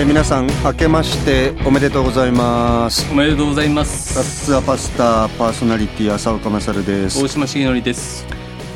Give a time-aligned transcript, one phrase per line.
[0.00, 3.06] えー、皆さん明けましておめでとうございます。
[3.12, 4.14] おめでとうございます。
[4.14, 7.22] サッツアパスタパーソナリティ浅岡勝です。
[7.22, 8.26] 大島重則です。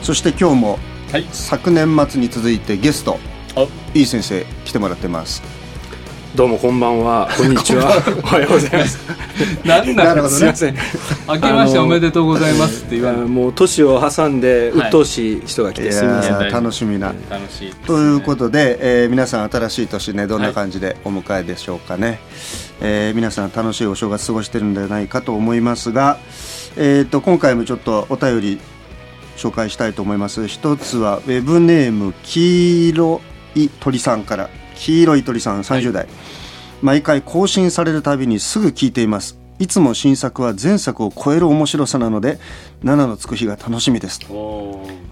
[0.02, 0.78] そして今日も、
[1.10, 3.18] はい、昨年末に続いてゲスト
[3.94, 5.42] いい先生来てもらってます
[6.34, 7.28] どうもこんばんは。
[7.36, 7.92] こんにちは。
[8.24, 8.98] おはようございます。
[9.64, 10.76] なんだろう、ね、すみません。
[11.28, 16.50] 明けましておめでとうございますって言わもう年を挟んで鬱陶しい人が来て、すみません。
[16.50, 17.14] 楽しみな。
[17.30, 22.18] 楽しい、ね、ということで、えー、皆さん新しい年ねどんな感じでお迎えでしょうかね、はい、
[22.80, 26.18] えー、皆さん楽しいお正月過ごしてるんじゃないかと思いますが
[26.76, 28.60] えっ、ー、と今回もちょっとお便り
[29.36, 30.48] 紹介したいと思います。
[30.48, 33.20] 一つはウェブネーム黄色
[33.54, 36.12] い鳥さんから黄色い鳥さん30代、はい、
[36.82, 39.38] 毎回更新されるたびにすぐ聞いています。
[39.58, 42.38] いつも新作は前作を超える面白さなので
[42.82, 44.20] 7のつく日が楽しみです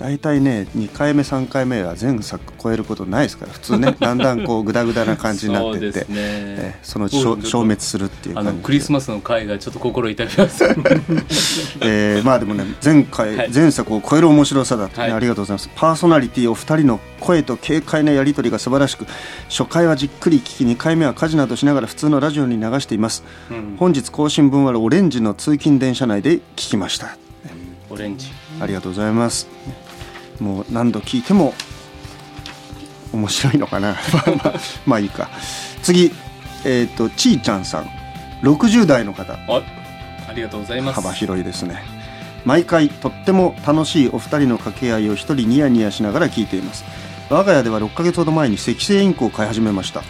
[0.03, 5.93] 大体ね2回目3回目は前作超えることないですから普通ね だんだんこうグダグダな感じになってって。
[5.93, 6.05] そ,、ね。
[6.17, 10.65] えー、その消滅するっていう感じクリスマスの回がちょっと心痛みます、
[11.83, 15.03] えー、まあでもね前回、はい、前作を超える面白さだと、ね。
[15.05, 15.71] はい、ありがとうございます。
[15.77, 19.07] パーソナリティお二人の声と軽快なやり取りが素晴らしく
[19.49, 23.23] 初回はじっくり聞き2回目は家事などしながら普通のラジオに流しています、
[23.53, 27.17] うん、本日更新分はオレンジの通勤電車内で聞きました。
[27.89, 28.43] オレンジ。
[28.61, 29.49] ありがとうございます
[30.43, 31.55] もう何度聞いても
[33.13, 33.97] 面白いのかな。
[34.87, 35.31] まあいいか。
[35.83, 36.13] 次
[36.65, 37.89] えっ、ー、とちーちゃんさん。
[38.43, 39.35] 60代の方。
[39.35, 39.63] あ
[40.29, 41.01] ありがとうございます。
[41.01, 41.83] 幅広いですね。
[42.45, 46.85] 毎回とっても楽しいお二人の掛け合いを一人ニヤニヤしながら聞いています。
[47.31, 50.03] 我が家では6ヶ月ほど前に赤星インコを飼い始めました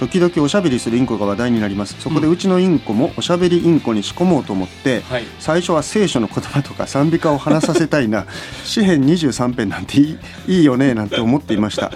[0.00, 1.94] 時々おしゃべりするインコが話題になります。
[2.00, 8.24] そこでうちのインコもおしゃべりインコに仕込もうと思って、はい、最初は聖書の言葉とか賛美歌を話させたいな。
[8.64, 11.92] 詩編23編なんていいいいよねなんて思っていました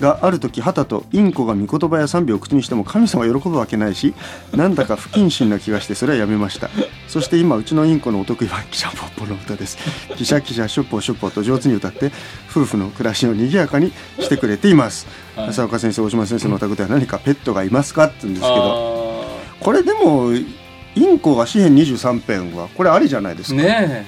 [0.00, 4.14] がある時はたとインコが御言葉や賛美を口にしても神様喜ぶわけないし
[4.54, 6.68] なんだか不謹慎な気がしてそれはやめました。
[7.08, 9.78] そして今うちのインコのお得意はキシャポッポの歌です。
[10.16, 12.12] キシャキシャシュッポシュッポと上手に歌って
[12.50, 15.06] 夫婦の暮らしを賑やかにしてくれています。
[15.36, 19.24] 浅岡先生大島先生のお宅では何かペットがいますかって言うんですけど
[19.60, 23.62] これでもインコが詩編23編はこれありじゃないですか。
[23.62, 24.06] ね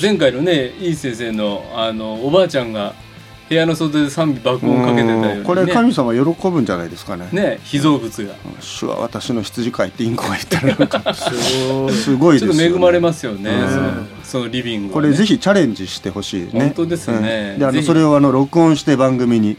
[0.00, 2.94] 前回のねいい先生のあのおばあちゃんが
[3.52, 7.28] 部屋の外で賛美爆音かけてたよ、ね、これ神様喜ぶんじゃないですかね。
[7.32, 11.14] ね被造物が「主は私の羊飼い」ってインコが言ったらなんか。
[11.14, 12.40] すごい。
[12.40, 13.50] ですよ、ね、恵まれますよね、
[14.24, 16.50] そのリビング、ね、これぜひチャレンジしてほしいね。
[16.52, 19.56] 本当ですね、うん、であのそれをあの録音して番組に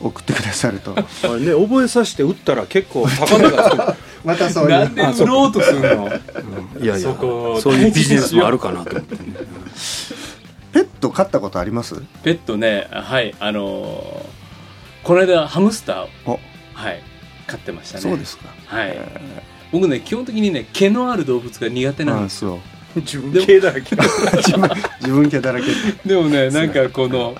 [0.00, 0.94] 送ってくださると、
[1.28, 4.70] はい、ね覚えさせて打ったら結構高値が またそういう。
[4.70, 6.10] なんで売ろうとするの、
[6.76, 9.20] うん、いやいやそういうビジネスもあるかなと思ってね
[10.74, 12.02] ペット飼ったことあります？
[12.24, 16.40] ペットねはいあのー、この間ハムスターを
[16.74, 17.00] はい
[17.46, 18.02] 飼ってましたね。
[18.02, 18.48] そうですか。
[18.66, 18.98] はい。
[19.70, 22.58] 僕ね基本的にね毛のある動物が苦手なんですよ。
[22.96, 23.94] 自分系だらけ。
[23.96, 24.70] 自分
[25.00, 25.66] 自分系だらけ。
[26.04, 27.36] でもねなんかこの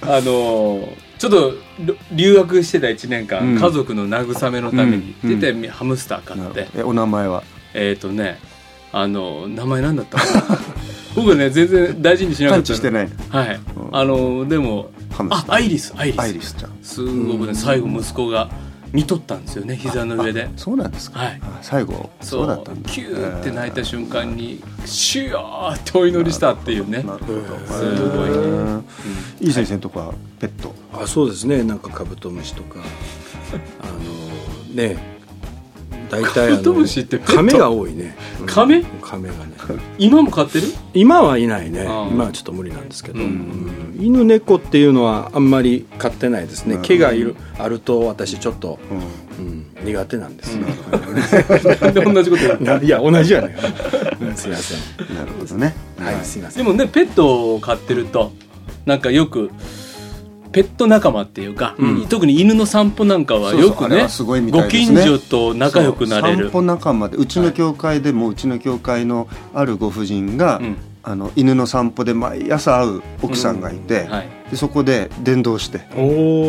[0.00, 0.88] あのー、
[1.18, 1.54] ちょっと
[2.12, 6.68] 留学してた1年間、うん、家族の慰めのために出て、うん、ハムスター飼って。
[6.76, 7.42] えお名前は？
[7.74, 8.38] えっ、ー、とね
[8.92, 10.24] あの名前なんだったか
[10.54, 10.58] な？
[11.14, 13.08] 僕ね全然大事にしなかったしてない。
[13.28, 13.60] はい、
[13.92, 14.90] あのでも
[15.30, 16.20] あアイリスアイリス。
[16.20, 16.72] アイリスちゃん。
[16.82, 18.50] すごくね最後息子が
[18.92, 20.48] 見とったんですよね膝の上で。
[20.56, 22.90] そうなんですか、はい、最後そうだったんだ。
[22.90, 27.02] キューって泣いた瞬間にシューってお祈りしたっていうね。
[27.02, 27.42] なるほど。
[27.66, 28.82] すごいね、
[29.40, 30.74] いい先生のとこはペット？
[30.92, 31.64] あそうですね。
[31.64, 32.80] なんかカブトムシとか。
[33.82, 35.13] あのね
[36.14, 38.16] 大体あの亀が多いね。
[38.46, 38.84] 亀？
[39.02, 39.54] 亀がね。
[39.98, 40.68] 今も飼ってる？
[40.92, 41.84] 今はいないね。
[41.84, 49.66] 今はちょっと無理なんですけど、うん、犬猫っていうのはあんまり飼ってないですね、毛がいるあると私ちょっと、うん。
[49.84, 52.42] 苦手なんです、なんで同じこと
[52.82, 53.54] いや同じやね
[54.34, 55.14] すいません。
[55.14, 55.74] なるほどね。
[55.98, 56.24] はい。
[56.24, 56.64] すいません。
[56.64, 58.32] でもねペットを飼ってると
[58.86, 59.50] なんかよく
[60.54, 64.06] ペット仲間っていうか、うん、特に犬の散歩なんかはよくね
[64.52, 66.44] ご近所と仲良くなれる。
[66.44, 70.60] 散歩仲間でうちの教会でも、うちの教会のあるご婦人が、
[71.02, 75.80] あの犬の散歩で毎朝会う奥さんがいて、はい、でそこで伝道して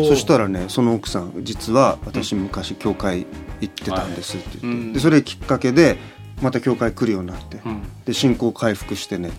[0.08, 3.26] そしたらねその奥さん実は私昔教会
[3.60, 5.98] 行ってたんですって言って、でそれきっかけで
[6.40, 7.58] また教会来るようになって、
[8.04, 9.32] で信仰回復してね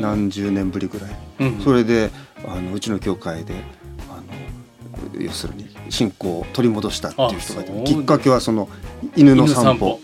[0.00, 1.10] 何十年ぶりぐらい、
[1.62, 2.10] それで
[2.46, 3.54] あのうちの教会で
[5.18, 8.68] 要するに信仰を取り戻したっていう人がいてきっかけはその
[9.16, 10.00] 犬の散歩。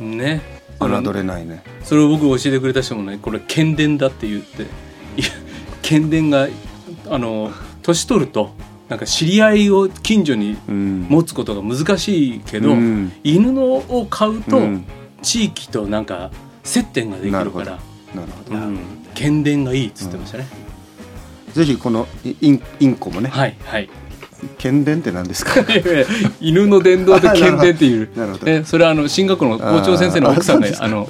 [0.00, 0.42] うん、ね
[0.80, 1.62] 侮れないね。
[1.82, 4.66] それを僕教えてくれた人もねこれ剣伝だって言って
[5.82, 6.48] 剣伝が
[7.08, 7.52] あの
[7.82, 8.50] 年取ると
[8.88, 14.60] なんか知り合いを近所に持つことが難しいけど、うん、犬のを飼うと
[15.22, 16.30] 地域となんか
[16.64, 17.78] 接点ができるから。
[18.14, 18.60] なるほど。
[19.14, 20.46] 剣伝がいいっつってましたね、
[21.54, 23.30] ぜひこのインインコもね。
[23.30, 23.88] はいはい。
[24.58, 25.64] 剣伝って何ですか？
[26.40, 28.10] 犬の伝道で 剣伝っていう。
[28.16, 31.08] なるほど、ね、それはあの進学校の校長先生の奥さんがあの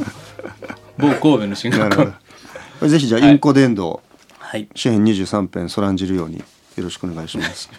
[0.99, 2.13] 某神戸の進学
[2.81, 2.89] 校。
[2.89, 4.03] ぜひじゃあインコ伝道、
[4.39, 6.45] はい、詩編23編そらんじるようによ
[6.85, 7.71] ろしくお願いします。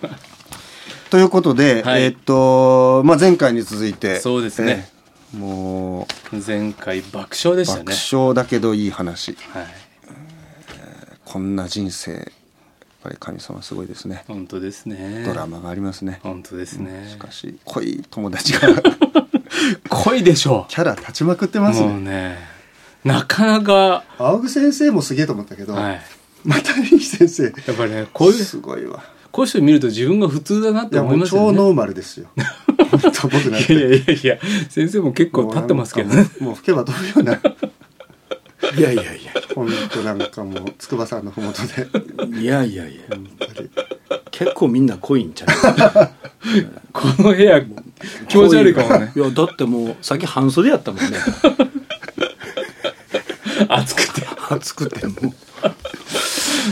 [1.11, 4.89] ということで、はい、えー、っと、まあ、前回に続いてそうですね、
[5.37, 7.83] もう前回爆笑でしたね。
[7.85, 9.67] 爆笑だけどいい話、はい、
[10.73, 12.31] えー、こんな人生
[13.05, 14.23] ぱり神様すごいですね。
[14.27, 15.23] 本当ですね。
[15.25, 16.19] ドラマがありますね。
[16.23, 18.61] 本当ですね、しかし濃い友達が。
[19.89, 20.71] 濃いでしょう。
[20.71, 21.99] キャラ立ちまくってますね。
[21.99, 22.37] ね
[23.03, 24.03] なかなか。
[24.17, 26.01] 青木先生もすげえと思ったけど、はい、
[26.43, 27.43] またいい先生。
[27.43, 29.03] やっぱりねこういうすごいわ。
[29.31, 31.57] こういう人見ると自分が普通だなって思いますよね。
[31.57, 32.29] 超ノーマルですよ。
[32.37, 34.37] いやいやいや
[34.69, 36.27] 先生も結構立ってますけどね。
[36.39, 37.39] もう吹けば飛ぶような
[38.77, 39.31] いやいやいや。
[39.53, 41.87] 本当なんかもう筑波山の麓で。
[42.41, 43.01] いやいやいや。
[44.31, 45.49] 結構みんな濃いんちゃう？
[46.93, 47.61] この部屋
[48.27, 49.11] 気持ち悪いかもね。
[49.15, 49.19] い。
[49.19, 51.07] やだってもうさっき半袖やったもんね。
[53.69, 54.27] 暑くて。
[54.49, 55.15] 暑くてもう。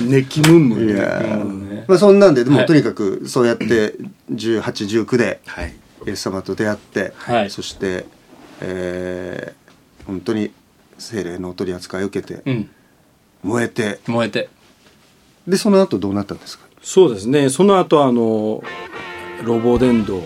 [0.08, 3.96] 熱気ムンムンいや、ね、まあそんなんででも、とにかくそうやって
[4.32, 5.40] 1819で
[6.06, 8.06] イエス様と出会って、はい、そして、
[8.62, 10.52] えー、本当に
[10.98, 12.70] 精霊のお取り扱いを受けて、うん、
[13.44, 14.00] 燃えて。
[14.08, 14.50] 燃えて。
[15.48, 16.66] でその後どうなったんですか？
[16.82, 17.50] そうですね。
[17.50, 18.64] その後あの
[19.44, 20.22] ロボ伝道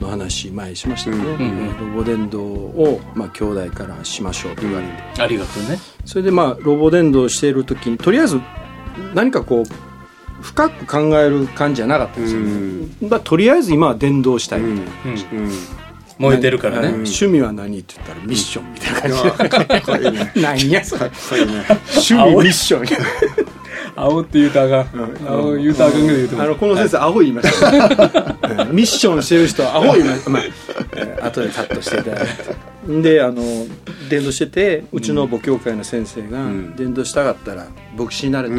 [0.00, 1.94] の話前しましたけど、ね、うん。
[1.94, 5.78] ロボ伝道を、まあ、兄弟からしましょうと言われて、うん、ありがとうね。
[6.04, 8.40] それでまあロボ伝道している時にとりあえず
[9.14, 9.64] 何かこう
[10.42, 12.46] 深く考える感じじゃなかったんですよね、
[13.02, 15.50] うん、だとりあえず今は伝道したいみたいな、うん
[16.22, 20.10] 燃えてるからね、趣味は何って言ったらミッションみたいな感じ。
[20.10, 21.10] で 何やそれ。
[21.90, 22.86] 趣味ミッション。
[23.94, 24.86] 青って言うたが、
[25.26, 27.70] 青言うたがん言うてあのこの先生アホ言いました。
[28.72, 30.30] ミッションしてる人アホ言いました。
[30.30, 30.38] ま
[31.20, 32.72] あ後でカットしていただいて。
[33.02, 33.42] であの
[34.08, 37.66] 伝道しててうちの母教会の先生が「伝道したかったら
[37.96, 38.54] 牧師になれと、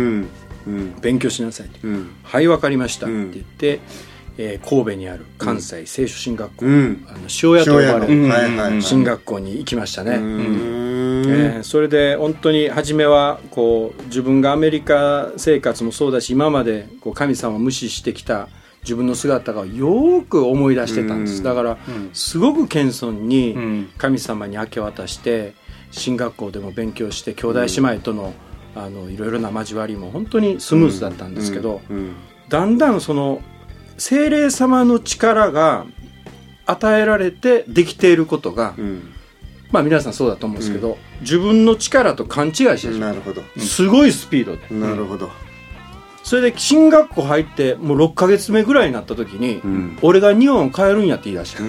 [1.01, 1.87] 勉強しなさい」と
[2.23, 3.79] 「はい分かりました」って言って
[4.37, 18.49] えー、神戸にある関西聖書進学校、うん、あの塩屋と呼ばれる進学校に行きましたね、うん、えー、それで本当に初めはこう自分がアメリカ生活もそうだし今までこう神様を無視してきた
[18.81, 21.77] 自分の姿がよく思い出してたんです、だから
[22.11, 25.53] すごく謙遜に神様に明け渡して
[25.91, 28.33] 進学校でも勉強して兄弟姉妹との
[28.75, 31.79] あのいろいろな交わりも本当にスムーズだったんですけど、
[32.49, 33.41] だんだんその
[33.97, 35.85] 精霊様の力が
[36.65, 39.13] 与えられてできていることが、うん、
[39.71, 43.41] まあ皆さんそうだと思うんですけど、うん、自分の力と勘違いしてしまうなるほど。
[43.57, 44.55] すごいスピード。
[44.55, 45.29] でなるほど、
[46.23, 51.63] それで進学校入ってもう6か月目ぐらいになった時に、うん、俺が日本を変えるんやって言い出した、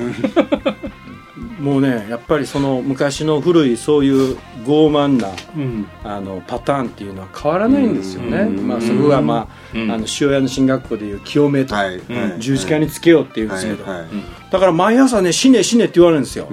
[1.59, 12.01] もうねやっぱりその昔の古いそういう傲慢な、うん、あのパターンっていうのは変わらないんですよね、まあ、そこが、まあ、うん、あの塩屋の進学校でいう清めと、はい、
[12.39, 16.49] 十字架につけようっていうんですけど、だから毎朝ね死ね死ねって言われるんですよ、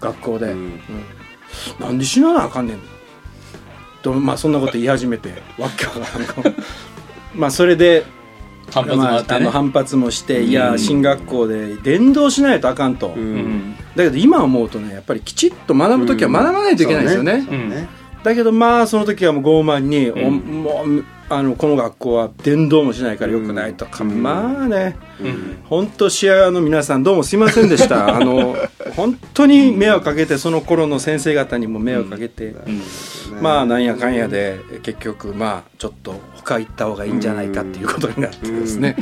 [0.00, 0.54] 学校で、
[1.78, 2.78] なんで死ななあかんねん。
[4.02, 6.00] とまあそんなこと言い始めてわっけわか
[6.42, 6.54] らん
[7.34, 8.04] まあそれで
[8.70, 9.24] 反発もあ、ね。
[9.28, 13.14] まあ、の反発もして、いや進学校で伝道しないとあかんと、
[13.96, 17.44] だけど今思うとねやっぱりきちっと学ぶ時は学ばないといけないですよね,、
[18.22, 24.96] だけどまあその時はもう傲慢に、おもうあのこの学校は伝道もしないからよくないとか、まあね、
[25.64, 28.14] 本当試合の皆さんどうもすいませんでした。
[28.18, 28.56] あの
[28.96, 32.52] 本当に迷惑かけてその頃の先生方にも迷惑かけて、
[33.40, 38.96] まあなんやかんやで結局まあちょっと他行った方がいいんじゃないかっていうことになってですね、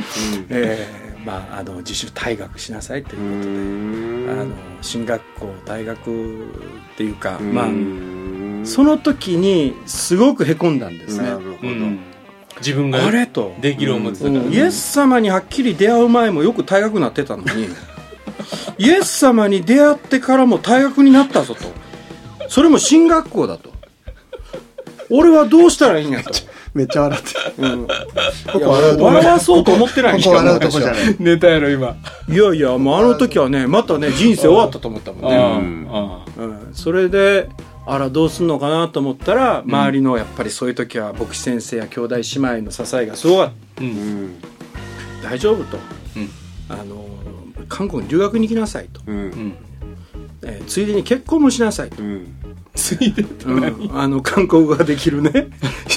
[0.49, 6.45] えー、まああの自主退学しなさいということであの進学校大学
[6.93, 11.29] っていうかまあその時にすごくへこんだんですね。
[11.29, 12.09] なるほど。
[12.57, 12.99] 自分が
[13.61, 17.69] できる思ってたから、イエス様にはっきり出会う前もよく退学になってたのに
[18.77, 21.79] イエス様に出会ってからも退学になったぞと。
[22.49, 23.68] それも進学校だと
[25.09, 26.31] 俺はどうしたらいいんやと。
[26.73, 31.15] めっちゃ笑ってうん、ここ笑うとこ笑わそうと思ってないんここ笑うとこじゃない。
[31.17, 31.95] ネタやろ今。
[32.29, 35.87] いやいやもうあの時はねまたね人生終わったと思ったもんね、
[36.37, 37.49] うん、それで
[37.87, 44.35] あらどうすんのかなと思ったら、周りのやっぱりそういう時は牧師先生や兄弟姉妹の支えがすごかった、うん、
[45.23, 45.77] 大丈夫と、
[46.69, 47.03] あの
[47.67, 49.55] 韓国に留学に行きなさいと、うん。
[50.43, 52.03] えー、ついでに結婚もしなさいと、
[52.79, 55.47] ついでうん、あの韓国語ができるね。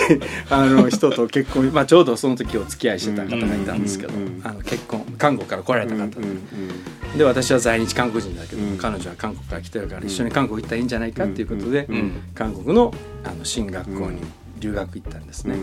[0.51, 4.13] あの人と結婚、まあ、ちょうどその時お付き合いしてた方がいたんですけど、
[4.43, 6.07] あの結婚韓国から来られた方。
[6.09, 11.89] で,、で私は在日韓国人だけど、彼女は韓国から来てるから一緒に韓国行ったらいいんじゃないかっていうことで、
[12.35, 12.93] 韓国の
[13.25, 14.19] あの進学校に
[14.59, 15.57] 留学行ったんですね、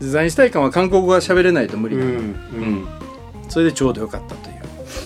[0.00, 2.04] 在日大韓は韓国語が喋れないと無理な。
[2.04, 2.10] の、
[3.48, 4.58] それでちょうどよかったという。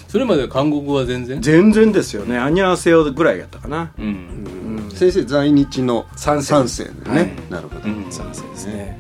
[0.08, 1.40] それまで韓国語は全然？
[1.40, 2.38] 全然ですよね。
[2.38, 4.61] アニャーセヨぐらいやったかな、うん
[4.94, 6.84] 先生在日の3世。
[6.84, 8.98] ね、はい、なるほど、うん、3世ですね、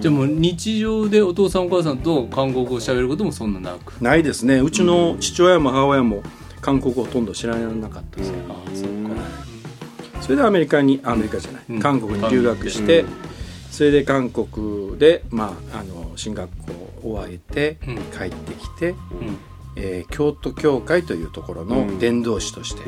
[0.00, 3.92] じゃあもう日常でお父さんお母さんと韓国語をしゃべることもそんななく。
[4.00, 4.60] ないですね。
[4.60, 6.22] うちの父親も母親も
[6.60, 8.32] 韓国語ほとんど知らなかったです。
[8.32, 8.84] けど、あそう
[9.14, 10.22] か。
[10.22, 13.04] それでアメリカにアメリカじゃない、韓国に留学して、
[13.70, 16.50] それで韓国で、まあ、あの進学
[17.02, 17.76] 校を終えて
[18.16, 18.94] 帰ってきて、
[19.76, 22.82] えー、京都教会というところの伝道師として、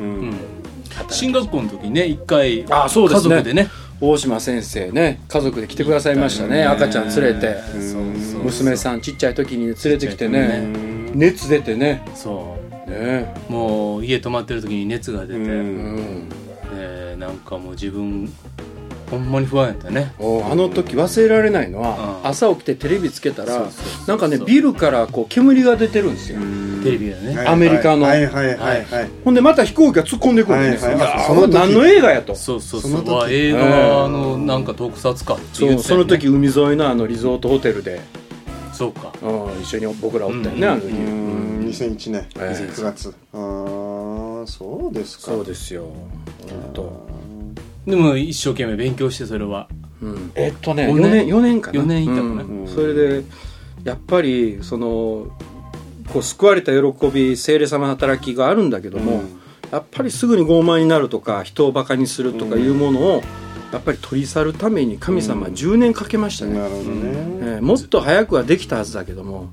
[1.09, 3.69] 進学校の時ね一回あそうです、ね、家族でね。
[4.01, 6.65] 大島先生ね家族で来てくださいましたね。
[6.65, 7.57] 赤ちゃん連れて。
[8.43, 10.65] 娘さんちっちゃい時に連れてきてね。
[11.13, 12.01] 熱出てね。
[12.15, 12.89] そう。
[12.89, 13.33] ね。
[13.49, 16.29] もう家泊まってる時に熱が出て、うん、
[16.73, 18.31] ね、なんかもう自分
[19.11, 20.13] ほんまに不安やったね。
[20.17, 23.67] あの時忘れられないのは、朝起きてテレビつけたら
[24.07, 26.39] なんかねビルからこう煙が出てるんですよ
[26.83, 27.45] テレビがね。
[27.47, 28.03] アメリカの。
[28.03, 29.09] はいはいはいはい。
[29.23, 30.97] ほんでまた飛行機が突っ込んでくるんですよ。
[31.27, 33.31] その何の映画やとそうそうそう。
[33.31, 37.99] 映画のなんか特撮かそうその時海沿いのあのリゾートホテルで。
[38.73, 39.11] そうか。
[39.61, 40.87] 一緒に僕らおったよねあの時。
[40.87, 45.23] 2001年9月ああそうですか。
[45.25, 45.87] そうですよ。
[47.85, 49.67] でも一生懸命勉強してそれは、
[50.01, 51.81] うん、えっとね4年 ,4 年かな。
[51.81, 53.23] 4年いたかな、うん、それで
[53.83, 55.27] やっぱりその
[56.11, 59.39] こう救われた喜び聖霊様の働きがあるんだけども、うん、
[59.71, 63.23] やっぱりすぐに傲慢になるとか人をバカにするとかいうものを、
[63.71, 67.01] やっぱり取り去るために神様は10年かけましたね,、なるほどね。
[67.41, 69.49] えー、もっと早くはできたはずだけども、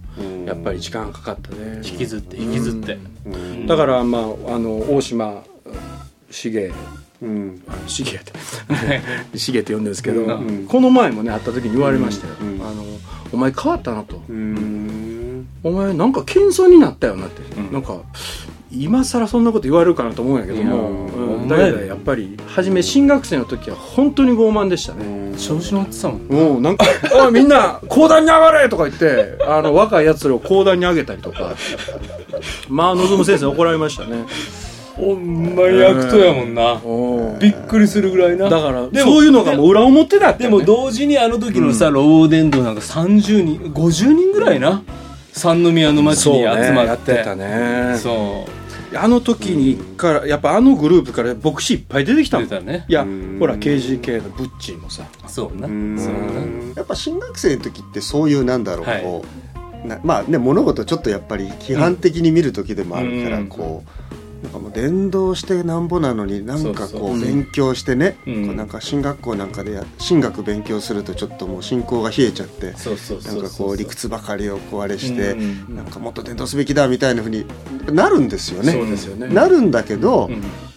[0.46, 1.82] やっぱり時間かかったね。
[1.84, 2.98] 引きずって引きずって、
[3.66, 5.42] だからまああの大島
[6.30, 6.72] 茂
[7.22, 8.32] うん、シゲって
[9.38, 12.84] シゲって呼んでるんですけど、うん、この前もね会った時に言われましたよ「うん、あの
[13.32, 14.22] お前変わったな」と
[15.62, 18.00] 「お前なんか謙遜になったよな」って、うん、なんか
[18.70, 25.34] 今更そんなこと言われるかなと思うんやけども、うん、だけどやっぱり初め新学生の時は本当に傲慢でしたね。
[25.38, 26.62] 調子乗ってたもん。
[26.62, 26.84] なんか
[27.26, 31.54] 「あみんな講談に上がれ!」とか言ってあの若いやつらを講談に上げたりとか。
[32.68, 34.26] まあ望先生怒られましたね。
[34.96, 36.80] ほんまに悪党やもんな、
[37.38, 38.48] びっくりするぐらいな。
[38.48, 44.82] だからでもそういうのがもう裏表だって、ね、でも同時にあの時のさ、労働伝道なんか30人50人ぐらいな
[45.36, 47.98] 三宮の町に集まって、ね、やってたね。
[47.98, 48.96] そう。
[48.96, 52.66] あの時にからやっぱあのグループから牧師いっぱい出てきたもん。
[52.66, 52.86] ね。
[52.88, 53.04] いや
[53.38, 55.04] ほら KGK のブッチーもさ。
[55.26, 55.68] そうな。
[56.74, 59.24] やっぱ新学生の時ってそういうなんだろう、はい、こ
[59.84, 64.06] うまあね物事ちょっとやっぱり批判的に見る時でもあるから、こう
[64.46, 75.34] なんかもう伝道してなんぼなのになんかこう勉強してね、うなんか進学校なんかでや進学勉強するとちょっともう信仰が冷えちゃってなんかこう理屈ばかりをこうあれして、
[75.68, 77.44] なんかもっと伝道すべきだみたいなふうに
[77.92, 78.72] なるんですよね。
[78.72, 79.26] そうですよね。
[79.34, 80.30] なるんだけど、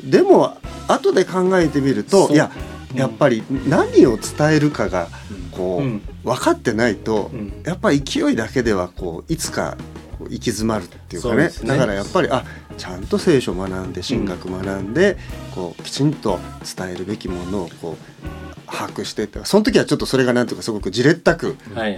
[0.04, 0.58] でも
[0.88, 2.50] 後で考えてみるといや
[2.96, 5.10] やっぱり何を伝えるかが
[5.52, 7.30] こう、分かってないと、
[7.64, 9.78] やっぱり勢いだけではこういつか
[10.26, 12.44] 行き詰まるっていうかね、ね、だからやっぱりあ
[12.78, 16.40] ちゃんと聖書を学んで神学学んで、うん、こうきちんと
[16.78, 18.40] 伝えるべきものをこう
[18.72, 21.58] 把握してってその時はちょっとそれがなんていうかすごくじれったく、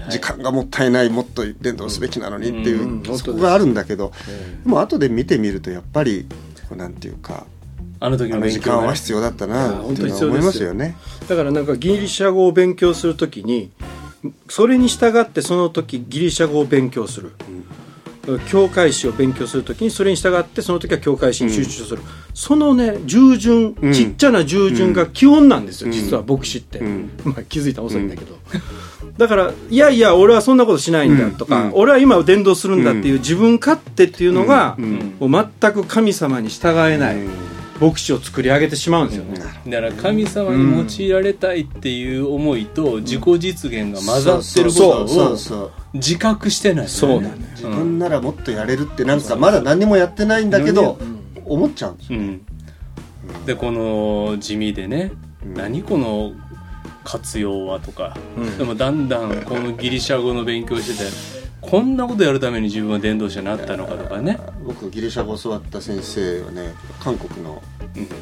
[0.09, 4.13] 時間がもったいないもっと伝道すべきなのにっていう、うんうん、そこがあるんだけど、
[4.63, 6.27] でも後で見てみるとやっぱり
[6.69, 7.45] こうなんていうか
[7.99, 10.95] あの時の時間は必要だったなって思いますよね。
[11.27, 13.71] だからなんかギリシャ語を勉強するときに
[14.49, 17.33] それに従ってその時ギリシャ語を勉強する。
[18.27, 26.81] うん教会史を勉強するときにそれに従ってその時は教会史に集中する、うん、そのね従順、うん、ちっちゃな従順が基本なんですよ、実は牧師って、
[27.25, 28.37] まあ、気づいたら遅いんだけど、
[29.17, 34.77] だからいやいや俺はそんなことしないんだとか、俺は今伝道するんだっていう自分勝手っていうのが、
[35.19, 37.50] もう全く神様に従えない。
[37.81, 50.99] 牧師を作り上げてしまうんですよね、だから神様に用いられたいっていう思いと自己実現が混ざってることを自覚してない、ね、そうだね自分ならもっとやれるってなんかまだ何もやってないんだけど
[51.43, 52.45] 思っちゃうんですよ、うん、
[53.47, 55.11] でこの地味でね、
[55.43, 56.33] うん、何この
[57.03, 64.39] 活用はとか、うん、でもだんだんこのギリシャ語の勉強しててこんなことやるために自分は伝道者になったのかとかね。
[64.65, 67.61] 僕ギリシャ語教わった先生はね韓国の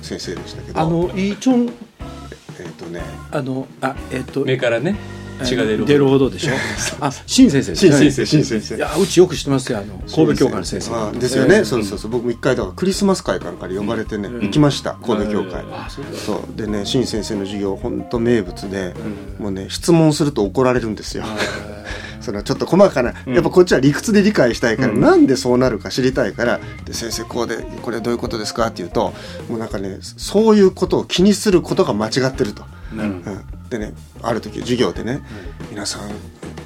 [0.02, 1.74] 先生でしたけど、あのイ・チョン。
[2.60, 3.02] えっ、ー、とね。
[3.32, 4.96] あのあえっ、ー、と目からね
[5.44, 6.54] 血が出る出るほどでしょ？
[7.00, 7.74] あ新先生。
[7.74, 8.76] 新先生新先生。
[8.76, 9.78] いやうちよく知ってますよ。
[9.78, 11.12] あの神戸教会の先生。
[11.18, 12.12] ですよね、そうそうそう。
[12.12, 14.98] 僕も一回だからクリスマス会かなんかで呼ばれてね、行きました。
[15.06, 15.64] 神戸教会、
[16.26, 16.58] そう。
[16.58, 18.94] でね新先生の授業本当名物で、
[19.40, 21.24] もうね質問すると怒られるんですよ、
[22.30, 29.14] そのちょっと細かなやっぱこっちは理屈で理解したいから、うん、なんでそうなるか知りたいからで先生こうでこれはどういうことですかって言うと
[29.50, 32.64] もうなんかねそういうことを気にすることが間違ってると。
[32.94, 33.24] うん、うん。
[33.70, 35.22] でねある時授業でね
[35.72, 36.10] 「皆さん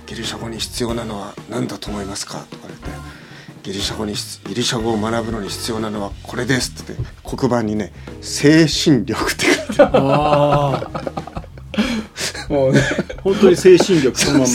[0.06, 2.90] ギリシャ語に必要なのは何だと思いますか?」とか言って
[3.64, 4.16] 「ギリシャ語に
[4.48, 11.43] ギリシャ語を学ぶのに必要なのはこれです」って黒板にね「精神力」って書いてあ
[12.54, 12.82] もうね。
[13.24, 14.54] 本当に精神力そのまま。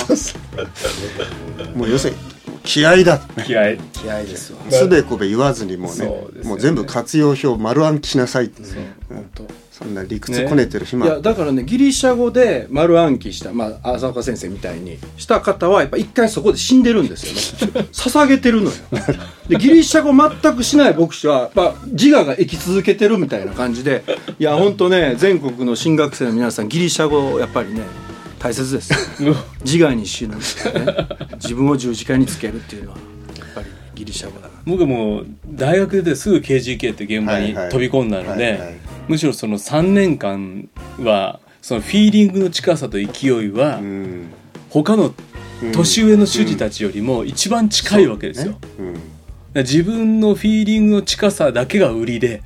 [1.74, 2.18] もう要するに
[2.62, 4.58] 気合だ気合気合ですわ。
[4.70, 6.06] すべこべ言わずにもうね
[6.44, 8.82] もう全部活用表丸暗記しなさいって、そう。
[9.08, 9.42] 本当
[9.78, 17.86] そんな理屈こねてる暇、ね、いやだからねギリシャ語で丸暗記した、まあ、浅岡先生みたいにした方はやっぱ一回そこで死んでるんですよね。
[17.94, 18.76] 捧げてるのよ。
[19.48, 24.02] でギリシャ語全くしない牧師は、まあ、自我が生き続けてるみたいな感じで
[24.38, 27.82] いや本当ね全国の新学生の皆さんギリシャ語やっぱりね
[28.40, 28.92] 大切です。
[29.64, 30.40] 自我に死ぬ、ね、
[31.34, 32.96] 自分を十字架につけるっていうのは
[33.38, 40.68] やっぱりギリシャ語だな僕も大学ですぐ KGK って現場に飛び込んだのでむしろその3年間
[41.00, 43.80] はそのフィーリングの近さと勢いは
[44.70, 45.14] 他の
[45.72, 48.58] 年上の主事たちよりも一番近いわけですよ、
[49.54, 52.42] 自分のフィーリングの近さだけが売りで。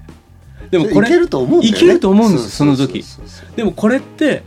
[0.70, 3.04] でもこれいけると思うんだよ、ね、いけると思うんですその時。
[3.56, 4.42] でもこれって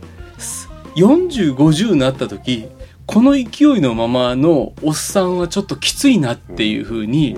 [0.96, 2.66] 4050になった時
[3.06, 3.40] この勢
[3.76, 7.36] いのままのおっさんはちょっときついなっていうふうに、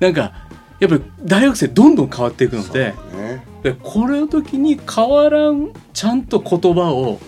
[0.00, 0.32] なんか
[0.78, 7.20] やっぱり大学生どんどん変わっていくのでね、でこれの時に変わらんちゃんと言葉を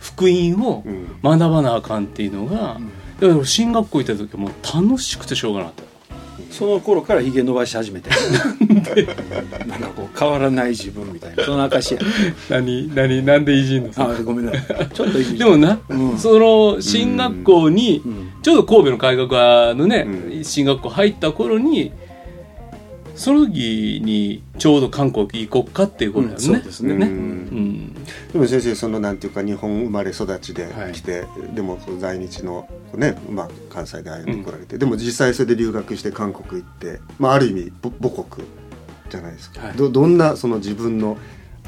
[0.00, 0.84] 福音を
[1.22, 2.78] 学ばなあかんっていうのが、
[3.20, 5.94] だから進学校行った時はもう楽しくてしょうがなかった。
[6.50, 8.10] その頃からひげ伸ばし始めて。
[9.66, 11.44] なんかこう変わらない自分みたいな。
[11.44, 12.00] その証や。
[12.48, 13.90] 何何なんでいじんの？
[13.96, 14.52] あごめんな。
[14.52, 21.92] ちょっといじでもな、うん、その進学校に、うん、ちょうど神戸の改革のね、うん、進学校入った頃に
[23.14, 26.44] その時にちょうど韓国行こっかっていうことだよね。
[26.44, 26.96] そうですね。
[28.32, 37.90] でも先生そのなんていうか日本生まれ育ちで来て、はい、でも在日のね、まあ、関西で歩んでこられて、うん、でも実際それで留学して韓国行って、まあ、ある意味母
[38.24, 38.46] 国
[39.08, 41.16] じゃないですか、はい、どどんなその自分の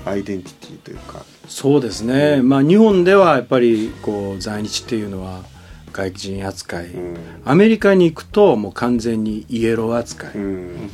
[0.05, 1.25] アイデンティティというか。
[1.47, 5.45] そうですね、うん、まあ日本ではやっぱりこう在日っていうのは
[5.93, 10.91] 外人扱い、うん、アメリカに行くともう完全にイエロー扱い、うん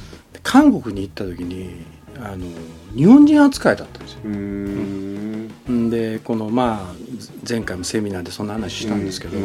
[0.53, 1.83] 韓国に行った時に
[2.23, 2.45] あの
[2.95, 4.19] 日本人扱いだったんですよ。
[4.25, 6.95] うん、でこのまあ
[7.49, 9.38] 前回もセミナーでそんな話したんですけど、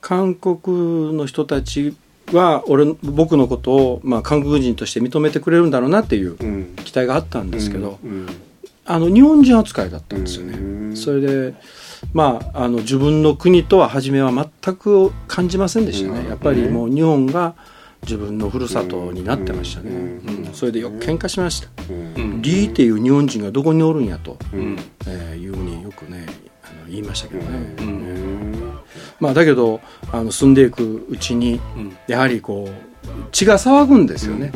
[0.00, 1.94] 韓国の人たち
[2.32, 6.38] は俺僕のことを、まあ、韓国人として認めてくれるんだろうなっていう
[6.76, 7.98] 期待があったんですけど、
[8.86, 10.96] あの日本人扱いだったんですよね。
[10.96, 11.54] それで
[12.14, 16.26] まあ、あの自分の国とは初めは全く感じませんでしたね。
[16.26, 17.54] やっぱりもう日本が
[18.02, 20.50] 自分のふるさとになってましたね、うん。
[20.52, 21.68] それでよく喧嘩しました、
[22.40, 24.76] リーっていう日本人がどこにおるんやと、うん。
[25.06, 26.26] えー、いうふうによくね
[26.64, 27.76] あの言いましたけどね、
[29.20, 31.60] まあ、だけどあの住んでいくうちに
[32.06, 32.92] やはりこう
[33.32, 34.52] 血が騒ぐんですよね、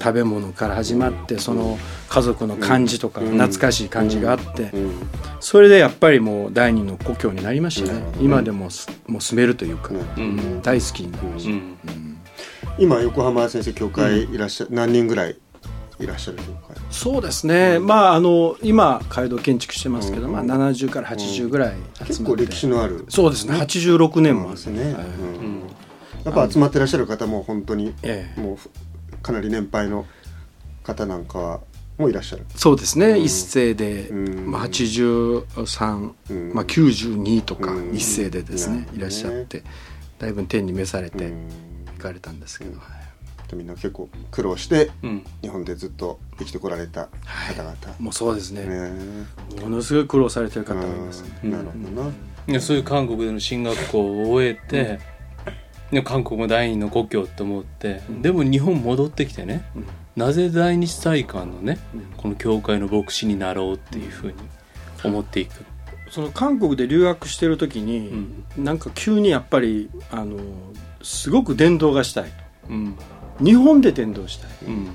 [0.00, 4.72] 食べ物から始まってその家族の感じとか懐かしい感じがあって
[5.40, 8.02] それでやっぱりもう第二の故郷になりましたね。
[8.20, 8.68] 今でも
[9.06, 9.90] もう住めるというか、
[10.62, 11.48] 大好きになりまし
[11.86, 12.11] た、
[12.78, 15.36] 今横浜先生教会いらっしゃ、うん、何人ぐらい
[15.98, 16.38] いらっしゃる
[16.90, 21.74] そうですね、まああの今街道建築してますけど、うん、まあ、70から80ぐらい
[22.06, 23.04] 結構歴史のある。
[23.08, 23.54] そうですね。
[23.54, 24.50] 86年も。
[24.50, 24.96] ですね、
[26.24, 27.94] やっぱ集まってらっしゃる方も本当に、
[28.36, 28.58] も
[29.14, 30.06] うかなり年配の
[30.82, 31.60] 方なんかは
[31.98, 32.46] もいらっしゃる。
[32.56, 39.62] そうですね、一斉で、まあ、83、まあ、92とか一斉でですね、いらっしゃって
[40.18, 41.32] だいぶ天に召されて。
[42.02, 42.84] かれたんですけど、は
[43.52, 44.90] い、みんな結構苦労して、
[45.42, 47.08] 日本でずっと生きてこられた
[47.48, 48.66] 方々、はい、もうそうですね、
[49.60, 51.72] ものすごい苦労されてる方がいますね、なるほ
[52.46, 55.00] どな、そういう韓国での進学校を終えて、
[55.92, 59.86] うん、韓国も第二の故郷と思って、うん、でも日本戻ってきてね、うん、
[60.16, 61.78] なぜ在日大韓のね、
[62.16, 64.34] この教会の牧師になろうっていうふうに
[65.04, 65.64] 思っていく。
[66.10, 68.08] その韓国で留学してる時に、
[68.56, 70.36] うん、なんか急にやっぱりあの
[71.02, 72.30] すごく伝道がしたいと、
[72.70, 72.96] うん、
[73.40, 74.90] 日本で伝道したい、うん、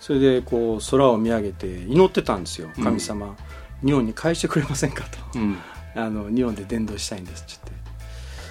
[0.00, 2.70] それでこう空を見上げて祈ってたんですよ。
[2.82, 3.36] 神様、
[3.82, 5.18] うん、日本に返してくれませんかと、
[6.00, 7.82] あの日本で伝道したいんですって言って。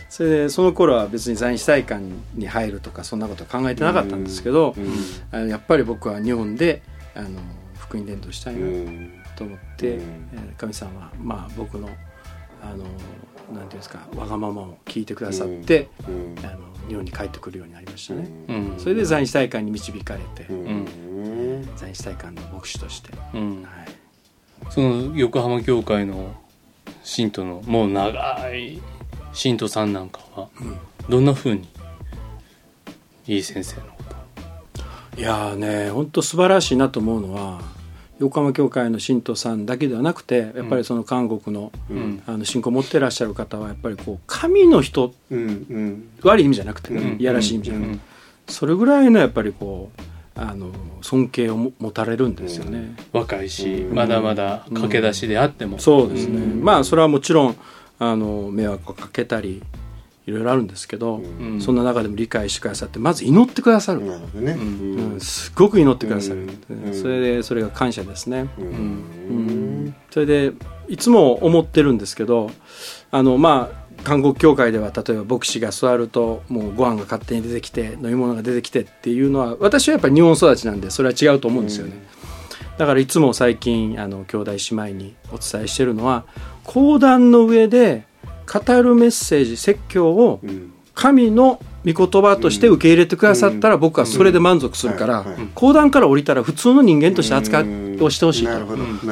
[0.10, 2.02] それでその頃は別に在日大会
[2.34, 4.76] に入るとかそんなことは考えてなかったんですけど、
[5.32, 6.82] あのやっぱり僕は日本で
[7.16, 7.40] あの
[7.78, 8.68] 福音伝道したいな
[9.38, 10.02] と思って、
[10.58, 11.90] 神様はまあ僕の
[12.62, 12.84] あの
[13.52, 18.28] なんていうんですかわがままを聞いてくださって、あの日本に帰ってくるようになりましたね、
[18.78, 20.48] それで在日大会に導かれて、
[21.76, 23.66] 在日大会の牧師として、は
[24.68, 26.36] い、その横浜教会の
[27.04, 28.82] 信徒のもう長い
[29.34, 30.50] 信徒さんなんかは
[31.10, 31.68] どんなふうに
[33.28, 37.62] いい先生のこといやね本当素晴らしいなと思うのは
[38.22, 41.72] 横浜教会の信徒さんだけではなくてやっぱりその韓国の,、
[42.28, 45.14] あの信仰を持ってらっしゃる方はやっぱりこう神の人、
[46.22, 48.00] 悪い意味じゃなくて、いやらしい意味じゃなくて、
[48.48, 57.58] それぐらいのやっぱりこうあの尊敬を持たれるんですよね、若いし、まだまだ駆け出しであっても、そうですね、まあそれはもちろん
[57.98, 59.64] あの迷惑をかけたり
[60.32, 64.54] いろいろあるんですけど、うん、そんな中でも理解してくださってまず祈ってくださる、ね。
[64.54, 69.96] うん、すごく祈ってくださる、うん、それでそれが感謝ですね、うん。
[70.10, 70.54] それで
[70.88, 72.52] いつも思ってるんですけど
[73.12, 81.94] あのまあ韓国教会では例えば牧師が座るともうご飯が勝手に出てきて飲み物が出てきてっていうのは私はやっぱり日本育ちなんでそれは違うと思うんですよね、
[82.78, 86.26] だからいつも最近あの兄弟姉妹にお伝えしてるのは
[86.64, 88.06] 講談の上で
[88.46, 90.42] 語るメッセージ説教を
[90.94, 95.26] 神の御言葉として受け入れてくださったら僕はそれで満足するから
[95.56, 98.52] 講談から降りたら普通の人間として扱いをしてほしいと。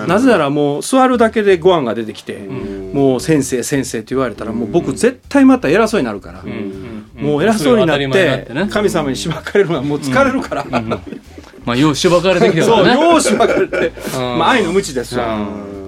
[0.08, 2.38] なぜならもう座るだけでご飯が出てきて
[2.94, 6.44] もう先生先生と言われたらもう僕絶対また偉そうになるから。
[7.16, 10.66] もう偉そうになって神様にしばかれるのはもう疲れるから。
[11.66, 15.38] まあようしばかれてきたそうようしばかれてまあ愛の無知ですわ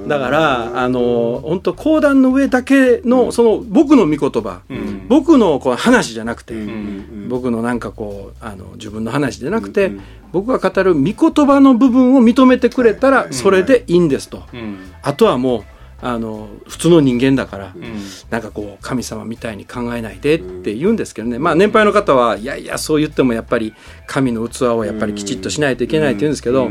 [0.07, 14.43] だからあの本当講談の上だけのその僕の御言葉、うん、僕のこう話じゃなくて、うん、僕のなんかこうあの自分の話じゃなくて、うん、僕が語る御言葉の部分を認めてくれたらそれでいいんですと、
[15.01, 15.63] あとはもう
[16.01, 23.73] あの普通の人間だから、うん、なんかこう神様みたいに考えないでって言うんですけどね、まあ年配の方はいやいやそう言ってもやっぱり
[24.07, 26.69] 神の器をやっぱりきちっとしないといけないって言うんですけど、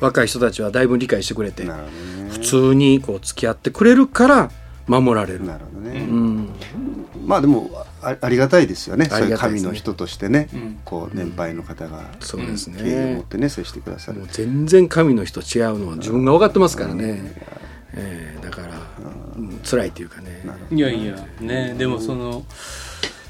[0.00, 1.64] 若い人たちはだいぶ理解してくれて、
[2.30, 4.50] 普通にこう付き合ってくれるから
[4.86, 5.44] 守られる。
[5.44, 6.48] なるほどね、うん、
[7.26, 7.70] まあでも
[8.02, 12.82] あありがたいですよね、そういう神の人としてね、うん、こう年配の方が、そうですね。
[12.82, 14.26] 敬意を持ってね接してくださる。
[14.32, 17.34] 全然神の人違うのは自分が分かってますからね、
[17.92, 18.80] えー、だから、
[19.36, 20.42] うん、辛いっていうかね。
[20.70, 21.74] いやいやね。
[21.76, 22.44] でもその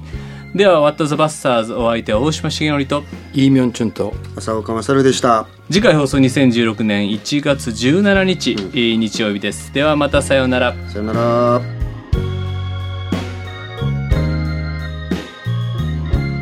[0.54, 5.46] では「ワット・ザ・バスターズ」お相手は大島重則とイ・ミョンチュンと浅岡勝でした。
[5.70, 9.74] 次回放送2016年1月17日、うん、日曜日です。
[9.74, 10.74] ではまたさようなら。
[10.88, 11.77] さようなら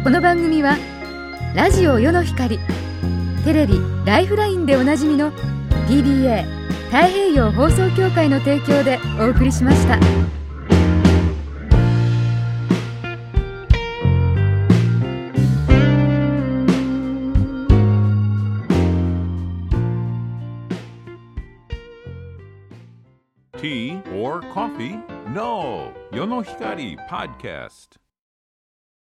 [0.07, 0.79] この番組は
[1.57, 2.61] ラジオ世の光
[3.45, 5.33] テレビ「ライフライン」でおなじみの
[5.89, 6.45] PBA
[6.93, 9.99] 太平洋放送協会の提供でお送りしました。
[23.59, 25.01] Tea or coffee?
[25.35, 25.91] No.
[26.13, 28.06] 世の光 Podcast.